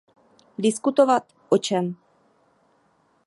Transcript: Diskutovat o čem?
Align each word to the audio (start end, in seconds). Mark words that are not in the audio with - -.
Diskutovat 0.65 1.23
o 1.49 1.57
čem? 1.67 1.95